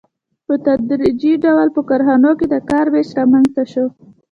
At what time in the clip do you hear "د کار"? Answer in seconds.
2.49-2.85